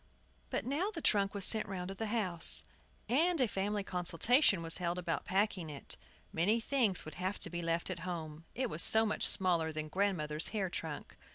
[0.49, 2.63] But now the trunk was sent round to the house,
[3.07, 5.95] and a family consultation was held about packing it.
[6.33, 9.85] Many things would have to be left at home, it was so much smaller than
[9.85, 11.17] the grandmother's hair trunk.